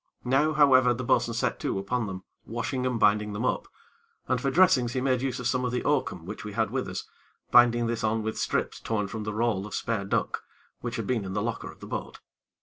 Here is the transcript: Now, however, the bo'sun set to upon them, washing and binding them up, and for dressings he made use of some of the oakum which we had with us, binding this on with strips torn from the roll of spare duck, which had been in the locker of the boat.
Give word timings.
Now, 0.25 0.53
however, 0.53 0.95
the 0.95 1.03
bo'sun 1.03 1.35
set 1.35 1.59
to 1.59 1.77
upon 1.77 2.07
them, 2.07 2.23
washing 2.43 2.87
and 2.87 2.99
binding 2.99 3.33
them 3.33 3.45
up, 3.45 3.67
and 4.27 4.41
for 4.41 4.49
dressings 4.49 4.93
he 4.93 4.99
made 4.99 5.21
use 5.21 5.39
of 5.39 5.45
some 5.45 5.63
of 5.63 5.71
the 5.71 5.83
oakum 5.83 6.25
which 6.25 6.43
we 6.43 6.53
had 6.53 6.71
with 6.71 6.87
us, 6.87 7.07
binding 7.51 7.85
this 7.85 8.03
on 8.03 8.23
with 8.23 8.39
strips 8.39 8.79
torn 8.79 9.05
from 9.05 9.25
the 9.25 9.33
roll 9.35 9.67
of 9.67 9.75
spare 9.75 10.05
duck, 10.05 10.41
which 10.79 10.95
had 10.95 11.05
been 11.05 11.23
in 11.23 11.33
the 11.33 11.41
locker 11.43 11.71
of 11.71 11.81
the 11.81 11.85
boat. 11.85 12.19